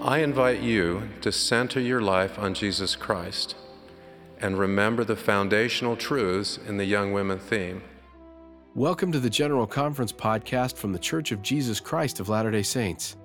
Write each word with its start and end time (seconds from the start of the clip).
I 0.00 0.18
invite 0.18 0.60
you 0.60 1.08
to 1.22 1.32
center 1.32 1.80
your 1.80 2.00
life 2.00 2.38
on 2.38 2.54
Jesus 2.54 2.94
Christ 2.94 3.56
and 4.40 4.56
remember 4.56 5.02
the 5.02 5.16
foundational 5.16 5.96
truths 5.96 6.56
in 6.68 6.76
the 6.76 6.84
Young 6.84 7.12
Women 7.12 7.40
theme. 7.40 7.82
Welcome 8.76 9.10
to 9.10 9.18
the 9.18 9.28
General 9.28 9.66
Conference 9.66 10.12
podcast 10.12 10.76
from 10.76 10.92
the 10.92 11.00
Church 11.00 11.32
of 11.32 11.42
Jesus 11.42 11.80
Christ 11.80 12.20
of 12.20 12.28
Latter 12.28 12.52
day 12.52 12.62
Saints. 12.62 13.16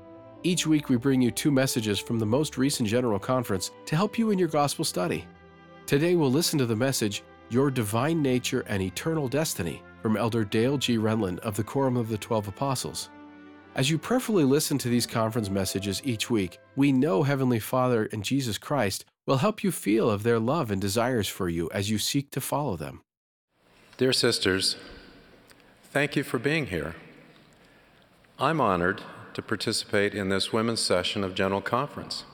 Each 0.41 0.66
week, 0.66 0.89
we 0.89 0.96
bring 0.96 1.21
you 1.21 1.30
two 1.30 1.52
messages 1.52 2.00
from 2.00 2.18
the 2.18 2.25
most 2.25 2.57
recent 2.57 2.90
General 2.90 3.20
Conference 3.20 3.70
to 3.86 3.96
help 3.96 4.18
you 4.18 4.32
in 4.32 4.40
your 4.40 4.48
gospel 4.48 4.84
study. 4.84 5.28
Today, 5.86 6.16
we'll 6.16 6.32
listen 6.32 6.58
to 6.58 6.66
the 6.66 6.76
message, 6.76 7.21
Your 7.52 7.70
Divine 7.70 8.20
Nature 8.24 8.62
and 8.68 8.82
Eternal 8.82 9.28
Destiny, 9.28 9.84
from 10.02 10.18
Elder 10.18 10.44
Dale 10.44 10.80
G. 10.80 10.98
Renlund 10.98 11.38
of 11.40 11.55
the 11.55 11.64
Quorum 11.64 11.98
of 11.98 12.10
the 12.10 12.18
Twelve 12.18 12.48
Apostles. 12.48 13.12
As 13.76 13.90
you 13.90 13.98
prayerfully 13.98 14.44
listen 14.44 14.78
to 14.80 14.89
these 14.89 15.08
conference 15.08 15.50
messages 15.50 16.00
each 16.06 16.30
week, 16.30 16.60
we 16.75 16.92
know 16.92 17.24
Heavenly 17.24 17.60
Father 17.60 18.07
and 18.11 18.24
Jesus 18.24 18.60
Christ 18.60 19.04
will 19.25 19.38
help 19.38 19.64
you 19.64 19.71
feel 19.71 20.11
of 20.11 20.21
their 20.21 20.38
love 20.38 20.70
and 20.70 20.80
desires 20.80 21.28
for 21.28 21.50
you 21.50 21.71
as 21.74 21.89
you 21.89 21.97
seek 21.97 22.30
to 22.32 22.42
follow 22.42 22.78
them. 22.78 23.02
Dear 23.97 24.14
sisters, 24.14 24.75
thank 25.86 26.16
you 26.16 26.24
for 26.24 26.38
being 26.38 26.68
here. 26.68 26.96
I'm 28.38 28.61
honored 28.61 29.02
to 29.33 29.42
participate 29.42 30.14
in 30.14 30.30
this 30.30 30.54
women's 30.54 30.80
session 30.80 31.24
of 31.24 31.33
General 31.33 31.61
Conference. 31.61 32.25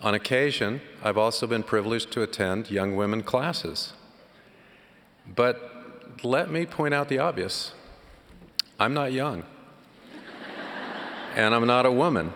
On 0.00 0.12
occasion, 0.12 0.80
I've 1.04 1.18
also 1.18 1.46
been 1.46 1.62
privileged 1.62 2.10
to 2.12 2.22
attend 2.22 2.68
young 2.68 2.96
women 2.96 3.22
classes. 3.22 3.92
But 5.24 6.24
let 6.24 6.50
me 6.50 6.66
point 6.66 6.94
out 6.94 7.08
the 7.08 7.20
obvious 7.20 7.74
I'm 8.80 8.94
not 8.94 9.12
young, 9.12 9.44
and 11.34 11.54
I'm 11.54 11.66
not 11.66 11.86
a 11.86 11.92
woman. 11.92 12.32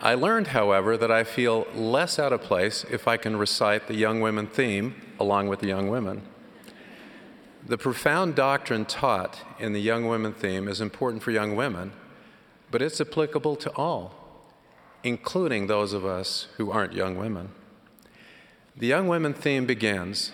I 0.00 0.14
learned, 0.14 0.48
however, 0.48 0.96
that 0.96 1.10
I 1.10 1.24
feel 1.24 1.66
less 1.74 2.18
out 2.18 2.32
of 2.32 2.40
place 2.40 2.86
if 2.90 3.06
I 3.06 3.18
can 3.18 3.36
recite 3.36 3.86
the 3.86 3.94
young 3.94 4.20
women 4.20 4.46
theme 4.46 4.94
along 5.18 5.48
with 5.48 5.60
the 5.60 5.66
young 5.66 5.88
women. 5.88 6.22
The 7.66 7.76
profound 7.76 8.34
doctrine 8.34 8.86
taught 8.86 9.40
in 9.58 9.74
the 9.74 9.80
young 9.80 10.08
women 10.08 10.32
theme 10.32 10.66
is 10.68 10.80
important 10.80 11.22
for 11.22 11.30
young 11.30 11.54
women, 11.54 11.92
but 12.70 12.80
it's 12.80 13.00
applicable 13.00 13.56
to 13.56 13.70
all, 13.76 14.14
including 15.04 15.66
those 15.66 15.92
of 15.92 16.06
us 16.06 16.48
who 16.56 16.70
aren't 16.70 16.94
young 16.94 17.18
women. 17.18 17.50
The 18.74 18.86
young 18.86 19.08
women 19.08 19.34
theme 19.34 19.66
begins 19.66 20.32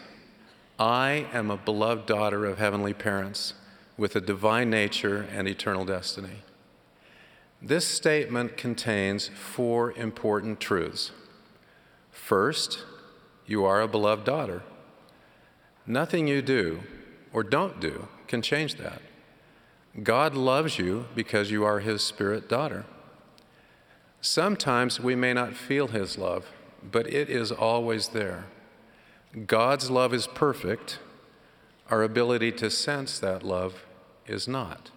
I 0.79 1.27
am 1.33 1.51
a 1.51 1.57
beloved 1.57 2.07
daughter 2.07 2.45
of 2.45 2.59
heavenly 2.59 2.95
parents 2.95 3.55
with 3.97 4.15
a 4.15 4.21
divine 4.21 4.71
nature 4.71 5.27
and 5.33 5.49
eternal 5.49 5.85
destiny. 5.85 6.43
This 7.63 7.87
statement 7.87 8.57
contains 8.57 9.29
four 9.29 9.93
important 9.93 10.61
truths. 10.61 11.13
First, 12.11 12.85
you 13.47 13.65
are 13.65 13.81
a 13.81 13.89
beloved 13.89 14.25
daughter. 14.25 14.63
Nothing 15.87 16.27
you 16.27 16.43
do 16.43 16.81
or 17.33 17.43
don't 17.43 17.81
do 17.81 18.09
can 18.27 18.43
change 18.43 18.75
that. 18.77 19.01
God 20.03 20.35
loves 20.35 20.79
you 20.79 21.07
because 21.15 21.51
you 21.51 21.65
are 21.65 21.81
His 21.81 22.03
spirit 22.03 22.49
daughter. 22.49 22.85
Sometimes 24.21 25.01
we 25.01 25.15
may 25.15 25.33
not 25.33 25.55
feel 25.55 25.89
His 25.89 26.19
love, 26.19 26.47
but 26.83 27.07
it 27.07 27.31
is 27.31 27.53
always 27.53 28.09
there. 28.09 28.47
God's 29.47 29.91
love 29.91 30.13
is 30.13 30.27
perfect. 30.27 30.99
Our 31.91 32.03
ability 32.03 32.53
to 32.53 32.71
sense 32.71 33.19
that 33.21 33.43
love 33.43 33.87
is 34.27 34.49
not. 34.49 34.91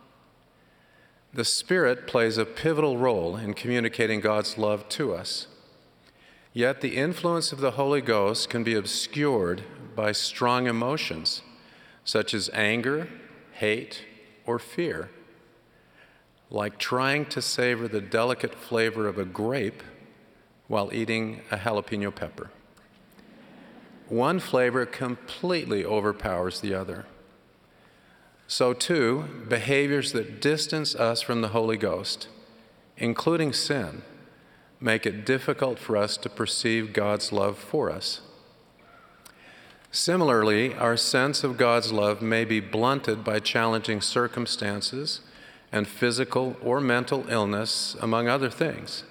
The 1.31 1.45
Spirit 1.45 2.08
plays 2.08 2.39
a 2.39 2.45
pivotal 2.45 2.97
role 2.97 3.35
in 3.35 3.53
communicating 3.53 4.19
God's 4.19 4.58
love 4.58 4.89
to 4.89 5.13
us. 5.13 5.45
Yet 6.53 6.81
the 6.81 6.97
influence 6.97 7.52
of 7.52 7.59
the 7.59 7.71
Holy 7.71 8.02
Ghost 8.02 8.49
can 8.49 8.63
be 8.63 8.73
obscured 8.73 9.64
by 9.95 10.11
strong 10.11 10.65
emotions, 10.65 11.43
such 12.04 12.33
as 12.33 12.49
anger, 12.52 13.08
hate, 13.52 14.05
or 14.48 14.58
fear. 14.58 15.11
Like 16.49 16.80
trying 16.80 17.27
to 17.27 17.43
savor 17.43 17.87
the 17.87 18.02
delicate 18.02 18.55
flavor 18.55 19.08
of 19.08 19.20
a 19.20 19.25
grape 19.25 19.83
while 20.67 20.89
eating 20.92 21.42
a 21.52 21.58
jalapeno 21.58 22.14
pepper. 22.14 22.49
One 24.08 24.39
flavor 24.39 24.87
completely 24.87 25.86
overpowers 25.86 26.61
the 26.61 26.73
other. 26.73 27.05
So, 28.52 28.73
too, 28.73 29.45
behaviors 29.48 30.11
that 30.14 30.42
distance 30.42 30.95
us 30.95 31.21
from 31.21 31.42
the 31.42 31.49
Holy 31.49 31.77
Ghost, 31.77 32.30
including 32.98 33.54
sin, 33.54 34.02
make 34.82 35.05
it 35.05 35.23
difficult 35.23 35.77
for 35.77 35.95
us 35.95 36.17
to 36.17 36.30
perceive 36.30 36.92
God's 36.92 37.32
love 37.32 37.60
for 37.60 37.92
us. 37.92 38.21
Similarly, 39.92 40.73
our 40.73 40.98
sense 40.98 41.43
of 41.43 41.58
God's 41.58 41.92
love 41.92 42.23
may 42.23 42.43
be 42.43 42.60
blunted 42.60 43.23
by 43.23 43.37
challenging 43.37 44.02
circumstances 44.02 45.21
and 45.71 45.87
physical 45.87 46.58
or 46.60 46.81
mental 46.81 47.30
illness, 47.30 47.95
among 48.02 48.27
other 48.27 48.49
things. 48.49 49.04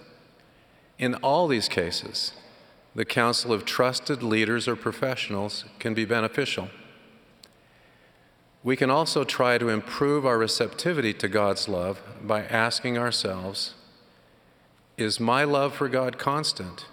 In 0.99 1.15
all 1.15 1.47
these 1.47 1.69
cases, 1.69 2.33
the 2.93 3.05
counsel 3.05 3.53
of 3.53 3.65
trusted 3.65 4.21
leaders 4.21 4.67
or 4.67 4.75
professionals 4.75 5.65
can 5.79 5.95
be 5.95 6.05
beneficial. 6.05 6.71
We 8.69 8.77
can 8.77 8.91
also 8.91 9.25
try 9.25 9.57
to 9.57 9.71
improve 9.71 10.27
our 10.27 10.37
receptivity 10.37 11.15
to 11.15 11.27
God's 11.27 11.71
love 11.71 12.03
by 12.23 12.43
asking 12.43 12.99
ourselves 12.99 13.73
Is 14.99 15.19
my 15.19 15.43
love 15.43 15.75
for 15.75 15.89
God 15.89 16.19
constant? 16.19 16.85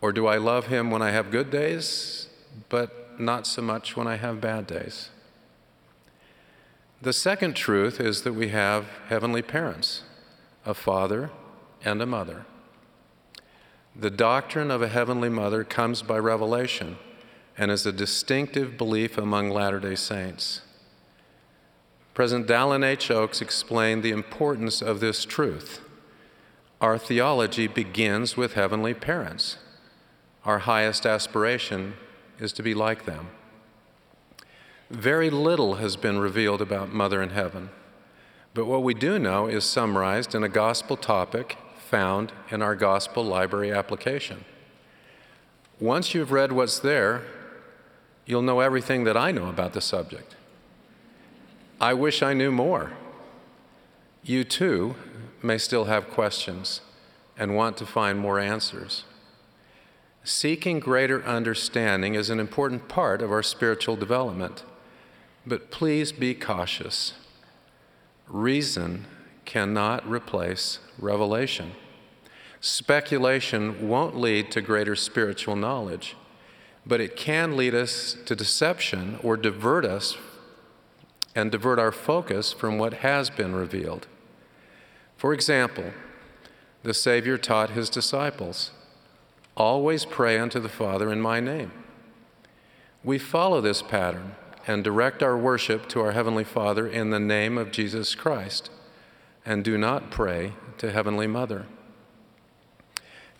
Or 0.00 0.12
do 0.12 0.28
I 0.28 0.36
love 0.36 0.68
Him 0.68 0.92
when 0.92 1.02
I 1.02 1.10
have 1.10 1.32
good 1.32 1.50
days, 1.50 2.28
but 2.68 3.18
not 3.18 3.44
so 3.44 3.60
much 3.60 3.96
when 3.96 4.06
I 4.06 4.14
have 4.14 4.40
bad 4.40 4.68
days? 4.68 5.10
The 7.00 7.12
second 7.12 7.56
truth 7.56 7.98
is 7.98 8.22
that 8.22 8.34
we 8.34 8.50
have 8.50 8.86
heavenly 9.08 9.42
parents, 9.42 10.04
a 10.64 10.74
father 10.74 11.32
and 11.84 12.00
a 12.00 12.06
mother. 12.06 12.46
The 13.96 14.10
doctrine 14.10 14.70
of 14.70 14.80
a 14.80 14.86
heavenly 14.86 15.28
mother 15.28 15.64
comes 15.64 16.02
by 16.02 16.18
revelation 16.18 16.98
and 17.58 17.70
is 17.70 17.86
a 17.86 17.92
distinctive 17.92 18.76
belief 18.76 19.18
among 19.18 19.50
Latter 19.50 19.80
day 19.80 19.94
Saints. 19.94 20.62
President 22.14 22.46
Dallin 22.46 22.84
H. 22.84 23.10
Oaks 23.10 23.40
explained 23.40 24.02
the 24.02 24.10
importance 24.10 24.82
of 24.82 25.00
this 25.00 25.24
truth. 25.24 25.80
Our 26.80 26.98
theology 26.98 27.66
begins 27.66 28.36
with 28.36 28.54
heavenly 28.54 28.92
parents. 28.92 29.56
Our 30.44 30.60
highest 30.60 31.06
aspiration 31.06 31.94
is 32.38 32.52
to 32.54 32.62
be 32.62 32.74
like 32.74 33.04
them. 33.04 33.28
Very 34.90 35.30
little 35.30 35.76
has 35.76 35.96
been 35.96 36.18
revealed 36.18 36.60
about 36.60 36.92
Mother 36.92 37.22
in 37.22 37.30
Heaven, 37.30 37.70
but 38.52 38.66
what 38.66 38.82
we 38.82 38.92
do 38.92 39.18
know 39.18 39.46
is 39.46 39.64
summarized 39.64 40.34
in 40.34 40.42
a 40.42 40.48
gospel 40.48 40.96
topic 40.96 41.56
found 41.88 42.32
in 42.50 42.60
our 42.60 42.74
gospel 42.74 43.24
library 43.24 43.72
application. 43.72 44.44
Once 45.80 46.14
you've 46.14 46.32
read 46.32 46.52
what's 46.52 46.78
there, 46.78 47.22
you'll 48.32 48.40
know 48.40 48.60
everything 48.60 49.04
that 49.04 49.14
I 49.14 49.30
know 49.30 49.48
about 49.50 49.74
the 49.74 49.80
subject. 49.82 50.36
I 51.78 51.92
wish 51.92 52.22
I 52.22 52.32
knew 52.32 52.50
more. 52.50 52.92
You 54.24 54.42
too 54.42 54.94
may 55.42 55.58
still 55.58 55.84
have 55.84 56.08
questions 56.08 56.80
and 57.36 57.54
want 57.54 57.76
to 57.76 57.84
find 57.84 58.18
more 58.18 58.38
answers. 58.38 59.04
Seeking 60.24 60.80
greater 60.80 61.22
understanding 61.24 62.14
is 62.14 62.30
an 62.30 62.40
important 62.40 62.88
part 62.88 63.20
of 63.20 63.30
our 63.30 63.42
spiritual 63.42 63.96
development, 63.96 64.64
but 65.46 65.70
please 65.70 66.10
be 66.10 66.32
cautious. 66.32 67.12
Reason 68.28 69.04
cannot 69.44 70.08
replace 70.08 70.78
revelation. 70.98 71.72
Speculation 72.62 73.86
won't 73.90 74.16
lead 74.16 74.50
to 74.52 74.62
greater 74.62 74.96
spiritual 74.96 75.54
knowledge 75.54 76.16
but 76.86 77.00
it 77.00 77.16
can 77.16 77.56
lead 77.56 77.74
us 77.74 78.16
to 78.26 78.34
deception 78.34 79.18
or 79.22 79.36
divert 79.36 79.84
us 79.84 80.16
and 81.34 81.50
divert 81.50 81.78
our 81.78 81.92
focus 81.92 82.52
from 82.52 82.78
what 82.78 82.94
has 82.94 83.30
been 83.30 83.54
revealed. 83.54 84.06
For 85.16 85.32
example, 85.32 85.92
the 86.82 86.94
Savior 86.94 87.38
taught 87.38 87.70
his 87.70 87.88
disciples, 87.88 88.72
Always 89.56 90.04
pray 90.04 90.38
unto 90.38 90.58
the 90.58 90.68
Father 90.68 91.12
in 91.12 91.20
my 91.20 91.38
name. 91.38 91.70
We 93.04 93.18
follow 93.18 93.60
this 93.60 93.82
pattern 93.82 94.34
and 94.66 94.82
direct 94.82 95.22
our 95.22 95.36
worship 95.36 95.88
to 95.90 96.00
our 96.00 96.12
Heavenly 96.12 96.44
Father 96.44 96.86
in 96.86 97.10
the 97.10 97.20
name 97.20 97.58
of 97.58 97.70
Jesus 97.70 98.14
Christ, 98.14 98.70
and 99.44 99.64
do 99.64 99.76
not 99.76 100.10
pray 100.10 100.54
to 100.78 100.90
Heavenly 100.90 101.26
Mother. 101.26 101.66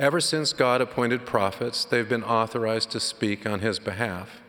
Ever 0.03 0.21
since 0.21 0.53
God 0.53 0.81
appointed 0.81 1.25
prophets, 1.25 1.85
they've 1.85 2.09
been 2.09 2.25
authorized 2.25 2.91
to 2.91 2.99
speak 2.99 3.47
on 3.47 3.61
his 3.61 3.79
behalf. 3.79 4.41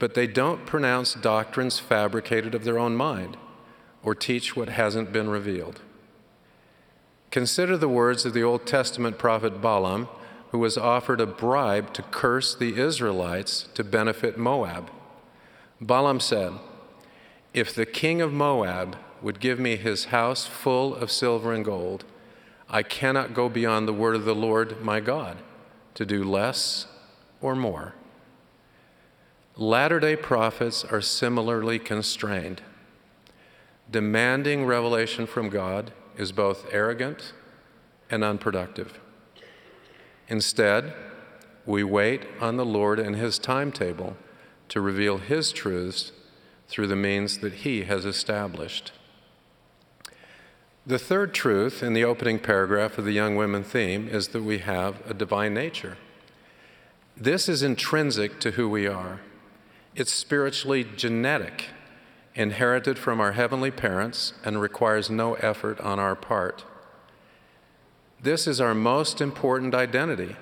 But 0.00 0.14
they 0.14 0.26
don't 0.26 0.66
pronounce 0.66 1.14
doctrines 1.14 1.78
fabricated 1.78 2.52
of 2.52 2.64
their 2.64 2.76
own 2.76 2.96
mind 2.96 3.36
or 4.02 4.16
teach 4.16 4.56
what 4.56 4.70
hasn't 4.70 5.12
been 5.12 5.30
revealed. 5.30 5.82
Consider 7.30 7.76
the 7.76 7.88
words 7.88 8.26
of 8.26 8.34
the 8.34 8.42
Old 8.42 8.66
Testament 8.66 9.18
prophet 9.18 9.62
Balaam, 9.62 10.08
who 10.50 10.58
was 10.58 10.76
offered 10.76 11.20
a 11.20 11.26
bribe 11.26 11.92
to 11.92 12.02
curse 12.02 12.52
the 12.52 12.76
Israelites 12.76 13.68
to 13.74 13.84
benefit 13.84 14.36
Moab. 14.36 14.90
Balaam 15.80 16.18
said, 16.18 16.54
If 17.54 17.72
the 17.72 17.86
king 17.86 18.20
of 18.20 18.32
Moab 18.32 18.96
would 19.22 19.38
give 19.38 19.60
me 19.60 19.76
his 19.76 20.06
house 20.06 20.44
full 20.44 20.92
of 20.92 21.12
silver 21.12 21.52
and 21.52 21.64
gold, 21.64 22.04
I 22.68 22.82
cannot 22.82 23.34
go 23.34 23.48
beyond 23.48 23.86
the 23.86 23.92
word 23.92 24.16
of 24.16 24.24
the 24.24 24.34
Lord 24.34 24.82
my 24.82 25.00
God 25.00 25.38
to 25.94 26.04
do 26.04 26.24
less 26.24 26.86
or 27.40 27.54
more. 27.54 27.94
Latter 29.56 30.00
day 30.00 30.16
prophets 30.16 30.84
are 30.84 31.00
similarly 31.00 31.78
constrained. 31.78 32.60
Demanding 33.90 34.66
revelation 34.66 35.26
from 35.26 35.48
God 35.48 35.92
is 36.16 36.32
both 36.32 36.66
arrogant 36.72 37.32
and 38.10 38.24
unproductive. 38.24 39.00
Instead, 40.28 40.92
we 41.64 41.84
wait 41.84 42.26
on 42.40 42.56
the 42.56 42.66
Lord 42.66 42.98
and 42.98 43.16
His 43.16 43.38
timetable 43.38 44.16
to 44.68 44.80
reveal 44.80 45.18
His 45.18 45.52
truths 45.52 46.12
through 46.68 46.88
the 46.88 46.96
means 46.96 47.38
that 47.38 47.54
He 47.54 47.84
has 47.84 48.04
established. 48.04 48.92
The 50.88 51.00
third 51.00 51.34
truth 51.34 51.82
in 51.82 51.94
the 51.94 52.04
opening 52.04 52.38
paragraph 52.38 52.96
of 52.96 53.04
the 53.04 53.12
Young 53.12 53.34
Women 53.34 53.64
theme 53.64 54.06
is 54.08 54.28
that 54.28 54.44
we 54.44 54.58
have 54.58 55.04
a 55.10 55.14
divine 55.14 55.52
nature. 55.52 55.96
This 57.16 57.48
is 57.48 57.64
intrinsic 57.64 58.38
to 58.38 58.52
who 58.52 58.68
we 58.68 58.86
are. 58.86 59.20
It's 59.96 60.12
spiritually 60.12 60.84
genetic, 60.84 61.70
inherited 62.36 63.00
from 63.00 63.20
our 63.20 63.32
heavenly 63.32 63.72
parents, 63.72 64.34
and 64.44 64.60
requires 64.60 65.10
no 65.10 65.34
effort 65.34 65.80
on 65.80 65.98
our 65.98 66.14
part. 66.14 66.64
This 68.22 68.46
is 68.46 68.60
our 68.60 68.74
most 68.74 69.20
important 69.20 69.74
identity, 69.74 70.36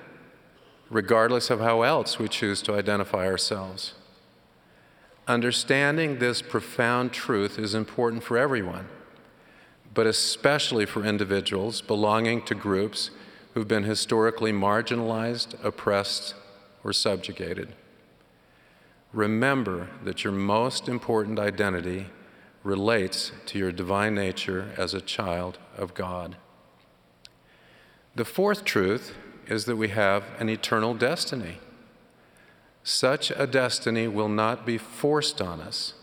regardless 0.91 1.49
of 1.49 1.59
how 1.59 1.81
else 1.81 2.19
we 2.19 2.27
choose 2.27 2.61
to 2.63 2.75
identify 2.75 3.25
ourselves. 3.25 3.95
Understanding 5.27 6.19
this 6.19 6.43
profound 6.43 7.13
truth 7.13 7.57
is 7.57 7.73
important 7.73 8.21
for 8.21 8.37
everyone, 8.37 8.89
but 9.95 10.05
especially 10.05 10.85
for 10.85 11.03
individuals 11.03 11.81
belonging 11.81 12.43
to 12.43 12.53
groups 12.53 13.09
who've 13.53 13.67
been 13.67 13.85
historically 13.85 14.51
marginalized, 14.51 15.55
oppressed, 15.63 16.35
or 16.83 16.93
subjugated. 16.93 17.73
Remember 19.13 19.87
that 20.03 20.25
your 20.25 20.33
most 20.33 20.89
important 20.89 21.39
identity 21.39 22.07
relates 22.63 23.31
to 23.45 23.57
your 23.57 23.71
divine 23.71 24.13
nature 24.13 24.73
as 24.77 24.93
a 24.93 24.99
child 24.99 25.57
of 25.77 25.93
God. 25.93 26.35
The 28.15 28.25
fourth 28.25 28.65
truth 28.65 29.15
is 29.47 29.65
that 29.65 29.77
we 29.77 29.89
have 29.89 30.25
an 30.39 30.49
eternal 30.49 30.93
destiny. 30.93 31.59
Such 32.83 33.31
a 33.31 33.47
destiny 33.47 34.07
will 34.07 34.29
not 34.29 34.65
be 34.65 34.77
forced 34.77 35.41
on 35.41 35.61
us. 35.61 35.93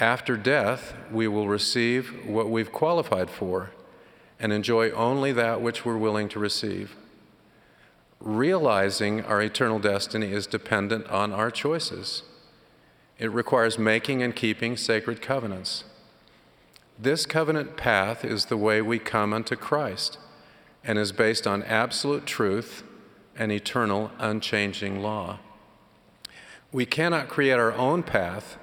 After 0.00 0.38
death, 0.38 0.94
we 1.12 1.28
will 1.28 1.46
receive 1.46 2.24
what 2.26 2.48
we've 2.48 2.72
qualified 2.72 3.28
for 3.28 3.70
and 4.40 4.50
enjoy 4.50 4.90
only 4.92 5.30
that 5.32 5.60
which 5.60 5.84
we're 5.84 5.98
willing 5.98 6.30
to 6.30 6.38
receive. 6.38 6.96
Realizing 8.18 9.22
our 9.26 9.42
eternal 9.42 9.78
destiny 9.78 10.32
is 10.32 10.46
dependent 10.46 11.06
on 11.08 11.34
our 11.34 11.50
choices. 11.50 12.22
It 13.18 13.30
requires 13.30 13.78
making 13.78 14.22
and 14.22 14.34
keeping 14.34 14.78
sacred 14.78 15.20
covenants. 15.20 15.84
This 16.98 17.26
covenant 17.26 17.76
path 17.76 18.24
is 18.24 18.46
the 18.46 18.56
way 18.56 18.80
we 18.80 18.98
come 18.98 19.34
unto 19.34 19.54
Christ 19.54 20.18
and 20.82 20.98
is 20.98 21.12
based 21.12 21.46
on 21.46 21.62
absolute 21.64 22.24
truth 22.24 22.84
and 23.36 23.52
eternal, 23.52 24.10
unchanging 24.18 25.02
law. 25.02 25.40
We 26.72 26.86
cannot 26.86 27.28
create 27.28 27.58
our 27.58 27.74
own 27.74 28.02
path 28.02 28.56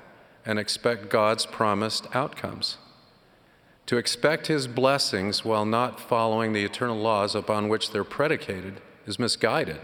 and 0.48 0.58
expect 0.58 1.10
God's 1.10 1.46
promised 1.46 2.08
outcomes. 2.16 2.78
To 3.88 3.98
expect 3.98 4.48
His 4.48 4.66
blessings 4.66 5.44
while 5.44 5.66
not 5.66 6.00
following 6.00 6.54
the 6.54 6.64
eternal 6.64 6.98
laws 6.98 7.36
upon 7.36 7.68
which 7.68 7.92
they're 7.92 8.06
predicated 8.06 8.80
is 9.06 9.20
misguided, 9.20 9.82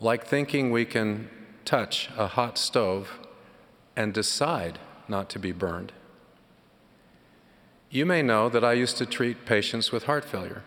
like 0.00 0.26
thinking 0.26 0.70
we 0.70 0.84
can 0.84 1.30
touch 1.64 2.10
a 2.18 2.26
hot 2.26 2.58
stove 2.58 3.20
and 3.94 4.12
decide 4.12 4.80
not 5.06 5.30
to 5.30 5.38
be 5.38 5.52
burned. 5.52 5.92
You 7.90 8.04
may 8.04 8.22
know 8.22 8.48
that 8.48 8.64
I 8.64 8.72
used 8.72 8.98
to 8.98 9.06
treat 9.06 9.46
patients 9.46 9.92
with 9.92 10.04
heart 10.04 10.24
failure. 10.24 10.64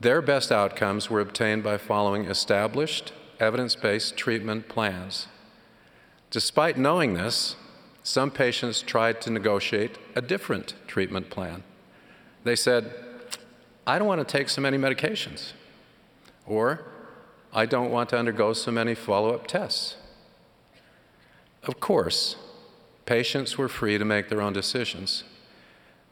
Their 0.00 0.20
best 0.20 0.52
outcomes 0.52 1.08
were 1.08 1.20
obtained 1.20 1.64
by 1.64 1.78
following 1.78 2.26
established, 2.26 3.14
evidence 3.40 3.74
based 3.74 4.18
treatment 4.18 4.68
plans. 4.68 5.28
Despite 6.34 6.76
knowing 6.76 7.14
this, 7.14 7.54
some 8.02 8.28
patients 8.28 8.82
tried 8.82 9.20
to 9.20 9.30
negotiate 9.30 9.98
a 10.16 10.20
different 10.20 10.74
treatment 10.88 11.30
plan. 11.30 11.62
They 12.42 12.56
said, 12.56 12.92
I 13.86 14.00
don't 14.00 14.08
want 14.08 14.26
to 14.26 14.36
take 14.36 14.48
so 14.48 14.60
many 14.60 14.76
medications, 14.76 15.52
or 16.44 16.86
I 17.52 17.66
don't 17.66 17.92
want 17.92 18.08
to 18.08 18.18
undergo 18.18 18.52
so 18.52 18.72
many 18.72 18.96
follow 18.96 19.32
up 19.32 19.46
tests. 19.46 19.94
Of 21.62 21.78
course, 21.78 22.34
patients 23.06 23.56
were 23.56 23.68
free 23.68 23.96
to 23.96 24.04
make 24.04 24.28
their 24.28 24.40
own 24.40 24.52
decisions, 24.52 25.22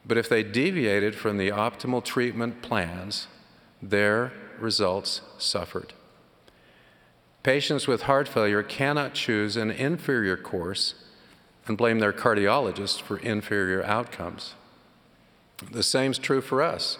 but 0.06 0.16
if 0.16 0.28
they 0.28 0.44
deviated 0.44 1.16
from 1.16 1.36
the 1.36 1.48
optimal 1.48 2.04
treatment 2.04 2.62
plans, 2.62 3.26
their 3.82 4.32
results 4.60 5.20
suffered. 5.36 5.94
Patients 7.42 7.88
with 7.88 8.02
heart 8.02 8.28
failure 8.28 8.62
cannot 8.62 9.14
choose 9.14 9.56
an 9.56 9.70
inferior 9.70 10.36
course 10.36 10.94
and 11.66 11.76
blame 11.76 11.98
their 11.98 12.12
cardiologist 12.12 13.00
for 13.00 13.18
inferior 13.18 13.82
outcomes. 13.82 14.54
The 15.70 15.82
same 15.82 16.12
is 16.12 16.18
true 16.18 16.40
for 16.40 16.62
us. 16.62 16.98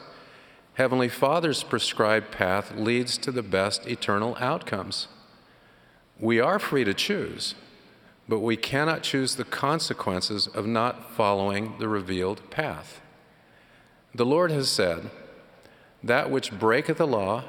Heavenly 0.74 1.08
Father's 1.08 1.62
prescribed 1.62 2.32
path 2.32 2.74
leads 2.74 3.18
to 3.18 3.30
the 3.30 3.42
best 3.42 3.86
eternal 3.86 4.36
outcomes. 4.40 5.08
We 6.18 6.40
are 6.40 6.58
free 6.58 6.84
to 6.84 6.94
choose, 6.94 7.54
but 8.28 8.40
we 8.40 8.56
cannot 8.56 9.02
choose 9.02 9.36
the 9.36 9.44
consequences 9.44 10.46
of 10.46 10.66
not 10.66 11.12
following 11.12 11.74
the 11.78 11.88
revealed 11.88 12.50
path. 12.50 13.00
The 14.14 14.26
Lord 14.26 14.50
has 14.50 14.68
said, 14.68 15.10
That 16.02 16.30
which 16.30 16.52
breaketh 16.52 16.98
the 16.98 17.06
law 17.06 17.44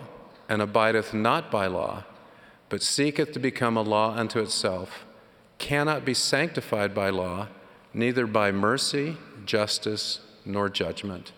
and 0.49 0.61
abideth 0.61 1.13
not 1.13 1.49
by 1.49 1.67
law, 1.67 2.03
but 2.73 2.81
seeketh 2.81 3.31
to 3.31 3.39
become 3.39 3.77
a 3.77 3.83
law 3.83 4.15
unto 4.17 4.39
itself, 4.39 5.05
cannot 5.59 6.03
be 6.03 6.13
sanctified 6.15 6.95
by 6.95 7.07
law, 7.07 7.47
neither 7.93 8.25
by 8.25 8.51
mercy, 8.51 9.15
justice, 9.45 10.21
nor 10.43 10.69
judgment. 10.69 11.33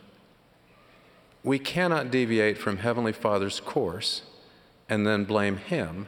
We 1.43 1.59
cannot 1.59 2.09
deviate 2.09 2.57
from 2.57 2.77
Heavenly 2.77 3.11
Father's 3.11 3.59
course 3.59 4.21
and 4.87 5.05
then 5.05 5.25
blame 5.25 5.57
Him 5.57 6.07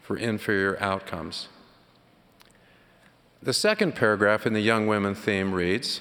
for 0.00 0.16
inferior 0.16 0.82
outcomes. 0.82 1.48
The 3.42 3.52
second 3.52 3.94
paragraph 3.94 4.46
in 4.46 4.54
the 4.54 4.62
Young 4.62 4.86
Women 4.86 5.14
theme 5.14 5.52
reads 5.52 6.00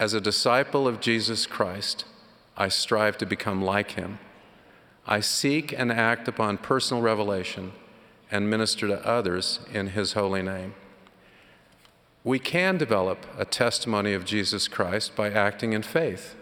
As 0.00 0.14
a 0.14 0.20
disciple 0.22 0.88
of 0.88 1.02
Jesus 1.02 1.44
Christ, 1.44 2.06
I 2.56 2.68
strive 2.68 3.18
to 3.18 3.26
become 3.26 3.60
like 3.60 3.90
Him. 3.90 4.18
I 5.06 5.20
seek 5.20 5.72
and 5.72 5.90
act 5.90 6.28
upon 6.28 6.58
personal 6.58 7.02
revelation 7.02 7.72
and 8.30 8.48
minister 8.48 8.86
to 8.88 9.06
others 9.06 9.60
in 9.72 9.88
His 9.88 10.12
holy 10.12 10.42
name. 10.42 10.74
We 12.24 12.38
can 12.38 12.78
develop 12.78 13.26
a 13.36 13.44
testimony 13.44 14.12
of 14.14 14.24
Jesus 14.24 14.68
Christ 14.68 15.16
by 15.16 15.30
acting 15.30 15.72
in 15.72 15.82
faith. 15.82 16.36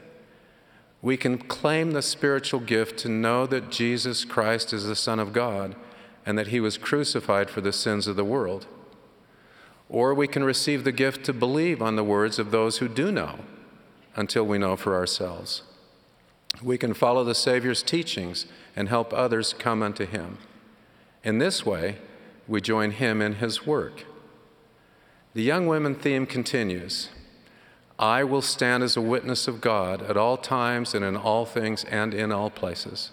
We 1.03 1.17
can 1.17 1.39
claim 1.39 1.93
the 1.93 2.03
spiritual 2.03 2.61
gift 2.61 2.99
to 3.01 3.09
know 3.09 3.47
that 3.47 3.71
Jesus 3.71 4.27
Christ 4.27 4.75
is 4.75 4.85
the 4.85 4.97
Son 4.97 5.19
of 5.19 5.33
God 5.33 5.75
and 6.27 6.37
that 6.37 6.49
He 6.49 6.61
was 6.61 6.77
crucified 6.77 7.49
for 7.49 7.63
the 7.63 7.73
sins 7.73 8.07
of 8.07 8.17
the 8.17 8.25
world. 8.25 8.67
Or 9.89 10.13
we 10.13 10.29
can 10.29 10.45
receive 10.45 10.85
the 10.85 10.93
gift 10.93 11.25
to 11.25 11.33
believe 11.33 11.81
on 11.81 11.97
the 11.97 12.05
words 12.05 12.39
of 12.39 12.51
those 12.51 12.79
who 12.79 12.89
do 12.89 13.11
know 13.11 13.41
until 14.15 14.45
we 14.45 14.59
know 14.59 14.77
for 14.77 14.95
ourselves. 14.95 15.63
We 16.63 16.79
can 16.79 16.95
follow 16.95 17.25
the 17.25 17.35
Savior's 17.35 17.83
teachings 17.83 18.47
and 18.77 18.89
help 18.89 19.13
others 19.13 19.55
come 19.59 19.83
unto 19.83 20.05
Him. 20.05 20.39
In 21.23 21.39
this 21.39 21.65
way, 21.67 21.99
we 22.51 22.61
join 22.61 22.91
him 22.91 23.23
in 23.23 23.35
his 23.37 23.65
work. 23.65 24.05
The 25.35 25.43
young 25.43 25.69
women 25.69 25.95
theme 25.95 26.27
continues 26.27 27.11
I 27.97 28.25
will 28.25 28.43
stand 28.43 28.83
as 28.83 28.97
a 28.97 29.01
witness 29.01 29.47
of 29.47 29.61
God 29.61 30.03
at 30.03 30.17
all 30.17 30.37
times 30.37 30.95
and 30.95 31.05
in 31.05 31.17
all 31.17 31.45
things 31.45 31.85
and 31.85 32.15
in 32.15 32.33
all 32.33 32.51
places. 32.51 33.11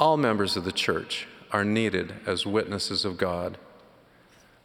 All 0.00 0.16
members 0.16 0.56
of 0.56 0.64
the 0.64 0.72
church 0.72 1.28
are 1.52 1.64
needed 1.64 2.14
as 2.26 2.46
witnesses 2.46 3.04
of 3.04 3.18
God. 3.18 3.58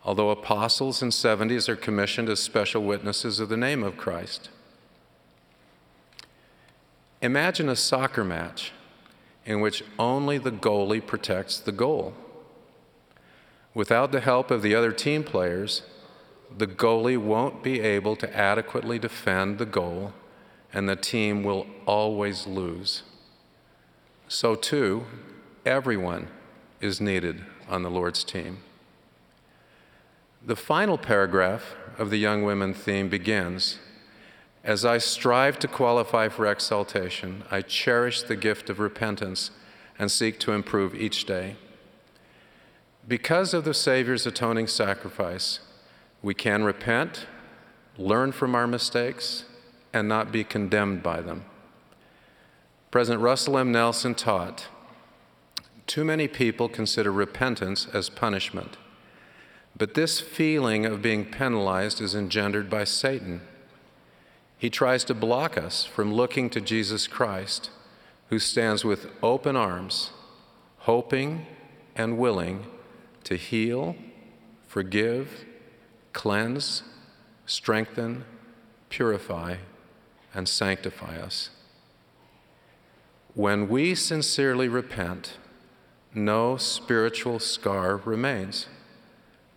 Although 0.06 0.30
apostles 0.30 1.02
and 1.02 1.12
70s 1.12 1.68
are 1.68 1.76
commissioned 1.76 2.30
as 2.30 2.40
special 2.40 2.84
witnesses 2.84 3.40
of 3.40 3.50
the 3.50 3.58
name 3.58 3.84
of 3.84 3.98
Christ. 3.98 4.50
Imagine 7.24 7.70
a 7.70 7.76
soccer 7.78 8.26
match 8.26 8.74
in 9.46 9.62
which 9.62 9.82
only 9.98 10.38
the 10.38 10.52
goalie 10.52 11.06
protects 11.06 11.58
the 11.58 11.72
goal. 11.72 12.14
Without 13.74 14.12
the 14.12 14.20
help 14.20 14.52
of 14.52 14.62
the 14.62 14.76
other 14.76 14.92
team 14.92 15.24
players, 15.24 15.84
the 16.56 16.68
goalie 16.68 17.18
won't 17.18 17.64
be 17.64 17.80
able 17.80 18.18
to 18.18 18.38
adequately 18.38 19.00
defend 19.00 19.58
the 19.58 19.66
goal, 19.66 20.12
and 20.74 20.90
the 20.90 20.98
team 20.98 21.44
will 21.44 21.66
always 21.86 22.46
lose. 22.46 23.04
So, 24.28 24.54
too, 24.54 25.06
everyone 25.66 26.28
is 26.82 27.00
needed 27.00 27.46
on 27.70 27.84
the 27.84 27.90
Lord's 27.90 28.26
team. 28.26 28.58
The 30.46 30.58
final 30.58 30.98
paragraph 30.98 31.74
of 31.98 32.10
the 32.10 32.18
young 32.18 32.44
women 32.44 32.74
theme 32.74 33.08
begins 33.08 33.80
As 34.64 34.86
I 34.86 34.98
strive 34.98 35.60
to 35.60 35.68
qualify 35.68 36.30
for 36.30 36.46
exaltation, 36.46 37.44
I 37.52 37.62
cherish 37.62 38.24
the 38.24 38.38
gift 38.38 38.70
of 38.70 38.80
repentance 38.80 39.52
and 40.00 40.10
seek 40.10 40.40
to 40.40 40.54
improve 40.54 40.96
each 40.96 41.26
day. 41.26 41.58
Because 43.06 43.54
of 43.54 43.66
the 43.66 43.74
Savior's 43.74 44.26
atoning 44.26 44.68
sacrifice, 44.68 45.60
we 46.22 46.34
can 46.34 46.64
repent, 46.64 47.28
learn 47.98 48.32
from 48.32 48.56
our 48.56 48.66
mistakes, 48.66 49.44
and 49.92 50.08
not 50.08 50.32
be 50.32 50.46
condemned 50.46 51.04
by 51.04 51.20
them. 51.20 51.44
President 52.90 53.22
Russell 53.22 53.58
M. 53.58 53.72
Nelson 53.72 54.16
taught 54.16 54.68
Too 55.88 56.06
many 56.06 56.30
people 56.30 56.70
consider 56.70 57.12
repentance 57.12 57.86
as 57.94 58.10
punishment, 58.10 58.78
but 59.76 59.94
this 59.94 60.22
feeling 60.22 60.86
of 60.86 61.02
being 61.02 61.26
penalized 61.26 62.00
is 62.00 62.16
engendered 62.16 62.70
by 62.70 62.86
Satan. 62.86 63.42
He 64.64 64.70
tries 64.70 65.04
to 65.04 65.14
block 65.14 65.58
us 65.58 65.84
from 65.84 66.14
looking 66.14 66.50
to 66.52 66.62
Jesus 66.62 67.06
Christ, 67.06 67.70
who 68.30 68.40
stands 68.40 68.86
with 68.86 69.08
open 69.22 69.58
arms, 69.58 70.12
hoping 70.78 71.46
and 71.98 72.18
willing 72.18 72.68
to 73.26 73.36
heal, 73.36 73.98
forgive, 74.66 75.44
cleanse, 76.14 76.84
strengthen, 77.46 78.24
purify, 78.88 79.58
and 80.34 80.48
sanctify 80.48 81.18
us. 81.20 81.50
When 83.34 83.68
we 83.68 83.96
sincerely 83.96 84.70
repent, 84.70 85.40
no 86.14 86.56
spiritual 86.56 87.40
scar 87.40 87.98
remains, 87.98 88.68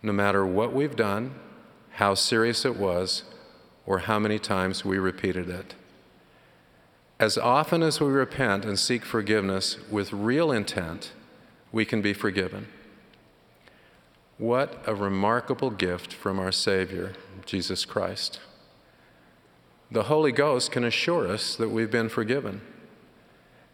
no 0.03 0.11
matter 0.11 0.45
what 0.45 0.73
we've 0.73 0.97
done, 0.97 1.33
how 1.91 2.13
serious 2.13 2.65
it 2.65 2.75
was, 2.75 3.23
or 3.87 3.99
how 3.99 4.19
many 4.19 4.37
times 4.37 4.85
we 4.85 4.99
repeated 4.99 5.49
it. 5.49 5.73
As 7.19 7.37
often 7.37 7.81
as 7.81 7.99
we 7.99 8.07
repent 8.07 8.63
and 8.63 8.77
seek 8.77 9.03
forgiveness 9.03 9.77
with 9.89 10.13
real 10.13 10.51
intent, 10.51 11.13
we 11.71 11.85
can 11.85 12.01
be 12.01 12.13
forgiven. 12.13 12.67
What 14.37 14.83
a 14.85 14.93
remarkable 14.93 15.71
gift 15.71 16.13
from 16.13 16.37
our 16.37 16.51
Savior, 16.51 17.13
Jesus 17.45 17.85
Christ. 17.85 18.39
The 19.89 20.03
Holy 20.03 20.31
Ghost 20.31 20.71
can 20.71 20.83
assure 20.83 21.27
us 21.27 21.55
that 21.55 21.69
we've 21.69 21.89
been 21.89 22.09
forgiven. 22.09 22.61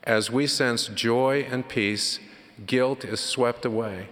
As 0.03 0.29
we 0.29 0.47
sense 0.47 0.87
joy 0.87 1.45
and 1.49 1.67
peace, 1.67 2.19
guilt 2.65 3.03
is 3.03 3.19
swept 3.19 3.65
away, 3.65 4.09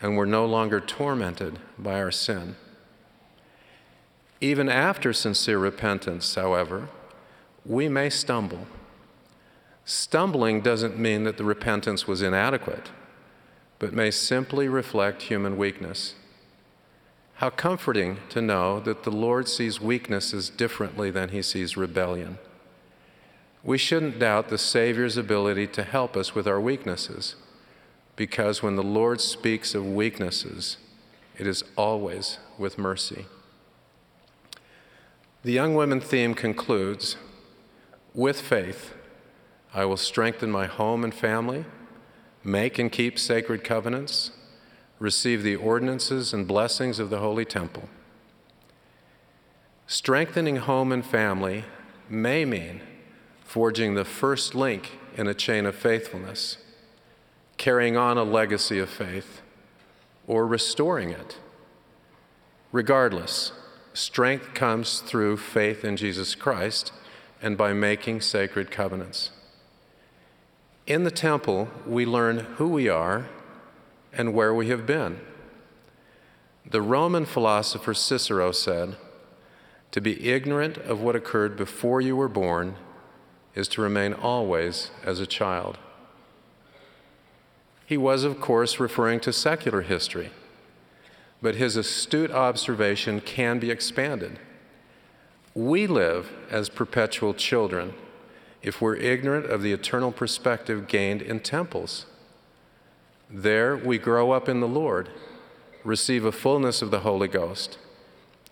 and 0.00 0.16
we're 0.16 0.26
no 0.26 0.44
longer 0.44 0.80
tormented 0.80 1.58
by 1.78 2.00
our 2.00 2.10
sin. 2.10 2.56
Even 4.42 4.68
after 4.68 5.14
sincere 5.14 5.58
repentance, 5.58 6.34
however, 6.34 6.88
we 7.64 7.88
may 7.88 8.10
stumble. 8.10 8.66
Stumbling 9.86 10.60
doesn't 10.60 10.98
mean 10.98 11.24
that 11.24 11.38
the 11.38 11.44
repentance 11.44 12.06
was 12.06 12.20
inadequate 12.20 12.90
but 13.82 13.92
may 13.92 14.12
simply 14.12 14.68
reflect 14.68 15.22
human 15.22 15.56
weakness. 15.56 16.14
How 17.34 17.50
comforting 17.50 18.18
to 18.28 18.40
know 18.40 18.78
that 18.78 19.02
the 19.02 19.10
Lord 19.10 19.48
sees 19.48 19.80
weaknesses 19.80 20.48
differently 20.48 21.10
than 21.10 21.30
he 21.30 21.42
sees 21.42 21.76
rebellion. 21.76 22.38
We 23.64 23.78
shouldn't 23.78 24.20
doubt 24.20 24.50
the 24.50 24.56
Savior's 24.56 25.16
ability 25.16 25.66
to 25.66 25.82
help 25.82 26.16
us 26.16 26.32
with 26.32 26.46
our 26.46 26.60
weaknesses, 26.60 27.34
because 28.14 28.62
when 28.62 28.76
the 28.76 28.84
Lord 28.84 29.20
speaks 29.20 29.74
of 29.74 29.84
weaknesses, 29.84 30.76
it 31.36 31.48
is 31.48 31.64
always 31.76 32.38
with 32.58 32.78
mercy. 32.78 33.26
The 35.44 35.52
young 35.52 35.74
women 35.74 36.00
theme 36.00 36.34
concludes 36.34 37.16
with 38.14 38.40
faith, 38.40 38.94
I 39.74 39.84
will 39.84 39.96
strengthen 39.96 40.52
my 40.52 40.66
home 40.66 41.02
and 41.02 41.12
family 41.12 41.64
make 42.44 42.78
and 42.78 42.90
keep 42.90 43.18
sacred 43.18 43.64
covenants, 43.64 44.32
receive 44.98 45.42
the 45.42 45.56
ordinances 45.56 46.32
and 46.32 46.46
blessings 46.46 46.98
of 46.98 47.10
the 47.10 47.18
Holy 47.18 47.44
Temple. 47.44 47.88
Strengthening 49.86 50.56
home 50.56 50.92
and 50.92 51.04
family 51.04 51.64
may 52.08 52.44
mean 52.44 52.80
forging 53.44 53.94
the 53.94 54.04
first 54.04 54.54
link 54.54 54.98
in 55.16 55.26
a 55.26 55.34
chain 55.34 55.66
of 55.66 55.74
faithfulness, 55.74 56.58
carrying 57.56 57.96
on 57.96 58.16
a 58.16 58.24
legacy 58.24 58.78
of 58.78 58.88
faith, 58.88 59.42
or 60.26 60.46
restoring 60.46 61.10
it. 61.10 61.38
Regardless, 62.70 63.52
strength 63.94 64.54
comes 64.54 65.00
through 65.00 65.36
faith 65.36 65.84
in 65.84 65.96
Jesus 65.96 66.34
Christ 66.34 66.92
and 67.40 67.58
by 67.58 67.72
making 67.72 68.20
sacred 68.20 68.70
covenants. 68.70 69.30
In 70.86 71.04
the 71.04 71.10
temple, 71.10 71.68
we 71.86 72.04
learn 72.06 72.40
who 72.56 72.68
we 72.68 72.88
are 72.88 73.28
and 74.12 74.34
where 74.34 74.52
we 74.52 74.68
have 74.68 74.86
been. 74.86 75.20
The 76.64 76.82
Roman 76.82 77.24
philosopher 77.24 77.94
Cicero 77.94 78.52
said, 78.52 78.96
To 79.90 80.00
be 80.00 80.28
ignorant 80.28 80.78
of 80.78 81.00
what 81.00 81.16
occurred 81.16 81.56
before 81.56 82.00
you 82.00 82.16
were 82.16 82.28
born 82.28 82.76
is 83.54 83.68
to 83.68 83.82
remain 83.82 84.12
always 84.12 84.90
as 85.04 85.20
a 85.20 85.26
child. 85.26 85.78
He 87.84 87.96
was, 87.96 88.24
of 88.24 88.40
course, 88.40 88.80
referring 88.80 89.20
to 89.20 89.32
secular 89.32 89.82
history, 89.82 90.30
but 91.42 91.56
his 91.56 91.76
astute 91.76 92.30
observation 92.30 93.20
can 93.20 93.58
be 93.58 93.70
expanded. 93.70 94.38
We 95.54 95.86
live 95.86 96.30
as 96.48 96.68
perpetual 96.68 97.34
children 97.34 97.94
if 98.62 98.80
we're 98.80 98.96
ignorant 98.96 99.46
of 99.46 99.60
the 99.60 99.72
eternal 99.72 100.12
perspective 100.12 100.86
gained 100.86 101.20
in 101.20 101.40
temples. 101.40 102.06
There 103.28 103.76
we 103.76 103.98
grow 103.98 104.30
up 104.30 104.48
in 104.48 104.60
the 104.60 104.68
Lord, 104.68 105.10
receive 105.82 106.24
a 106.24 106.32
fullness 106.32 106.80
of 106.80 106.92
the 106.92 107.00
Holy 107.00 107.28
Ghost, 107.28 107.76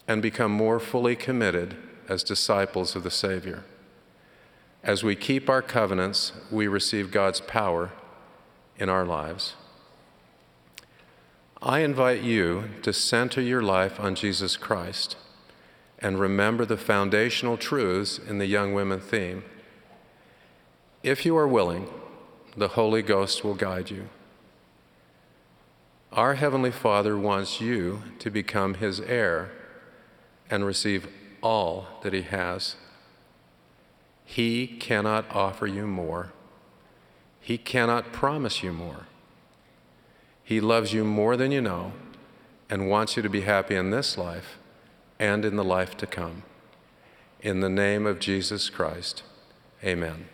and 0.09 0.21
become 0.21 0.51
more 0.51 0.81
fully 0.81 1.15
committed 1.15 1.77
as 2.09 2.25
disciples 2.25 2.97
of 2.97 3.05
the 3.05 3.11
Savior. 3.11 3.63
As 4.83 5.05
we 5.05 5.15
keep 5.15 5.49
our 5.49 5.63
covenants, 5.63 6.33
we 6.51 6.67
receive 6.67 7.13
God's 7.13 7.41
power 7.41 7.93
in 8.79 8.89
our 8.89 9.05
lives. 9.05 9.55
I 11.63 11.81
invite 11.81 12.23
you 12.23 12.71
to 12.83 12.93
center 12.93 13.43
your 13.43 13.63
life 13.63 14.01
on 14.01 14.15
Jesus 14.15 14.57
Christ 14.57 15.17
and 15.99 16.19
remember 16.19 16.65
the 16.65 16.79
foundational 16.79 17.59
truths 17.59 18.19
in 18.19 18.39
the 18.39 18.47
young 18.47 18.73
women 18.73 18.99
theme. 18.99 19.45
If 21.03 21.27
you 21.27 21.37
are 21.37 21.47
willing, 21.47 21.87
the 22.57 22.69
Holy 22.69 23.03
Ghost 23.03 23.45
will 23.45 23.55
guide 23.55 23.91
you. 23.91 24.09
Our 26.13 26.37
Heavenly 26.37 26.71
Father 26.71 27.19
wants 27.19 27.61
you 27.61 28.05
to 28.21 28.31
become 28.31 28.75
His 28.75 28.99
heir 28.99 29.53
and 30.49 30.65
receive 30.65 31.09
all 31.43 31.87
that 32.03 32.15
He 32.15 32.23
has. 32.23 32.77
He 34.25 34.67
cannot 34.67 35.31
offer 35.31 35.67
you 35.67 35.87
more. 35.87 36.33
He 37.39 37.59
cannot 37.59 38.13
promise 38.13 38.63
you 38.63 38.73
more. 38.73 39.07
He 40.51 40.61
loves 40.61 40.93
you 40.93 41.05
more 41.05 41.37
than 41.37 41.53
you 41.53 41.61
know 41.61 41.93
and 42.69 42.91
wants 42.91 43.17
you 43.17 43.23
to 43.23 43.29
be 43.29 43.43
happy 43.43 43.77
in 43.77 43.91
this 43.93 44.19
life 44.19 44.59
and 45.17 45.45
in 45.45 45.55
the 45.55 45.63
life 45.63 45.97
to 45.99 46.09
come. 46.09 46.43
In 47.41 47.61
the 47.61 47.69
name 47.69 48.05
of 48.05 48.19
Jesus 48.19 48.69
Christ, 48.69 49.23
amen. 49.85 50.27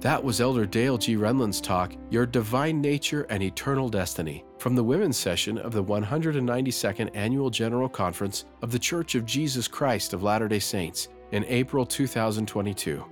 That 0.00 0.24
was 0.24 0.40
Elder 0.40 0.66
Dale 0.66 0.98
G. 0.98 1.14
Renlund's 1.14 1.60
talk, 1.60 1.92
Your 2.10 2.26
Divine 2.26 2.80
Nature 2.80 3.24
and 3.30 3.40
Eternal 3.40 3.88
Destiny, 3.88 4.42
from 4.58 4.74
the 4.74 4.82
women's 4.82 5.16
session 5.16 5.56
of 5.56 5.72
the 5.72 5.84
192nd 5.84 7.08
Annual 7.14 7.50
General 7.50 7.88
Conference 7.88 8.46
of 8.62 8.72
The 8.72 8.80
Church 8.80 9.14
of 9.14 9.26
Jesus 9.26 9.68
Christ 9.68 10.12
of 10.12 10.24
Latter 10.24 10.48
day 10.48 10.58
Saints 10.58 11.06
in 11.30 11.44
April 11.44 11.86
2022. 11.86 13.04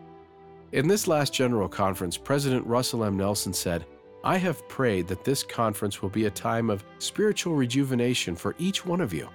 In 0.72 0.88
this 0.88 1.06
last 1.06 1.32
General 1.32 1.68
Conference, 1.68 2.16
President 2.16 2.66
Russell 2.66 3.04
M. 3.04 3.16
Nelson 3.16 3.52
said, 3.52 3.87
I 4.25 4.37
have 4.37 4.69
prayed 4.69 5.09
that 5.09 5.25
this 5.25 5.43
conference 5.43 6.00
will 6.00 6.09
be 6.09 6.26
a 6.26 6.31
time 6.31 6.71
of 6.71 6.85
spiritual 6.99 7.57
rejuvenation 7.57 8.37
for 8.37 8.55
each 8.59 8.87
one 8.87 9.00
of 9.00 9.12
you. 9.12 9.29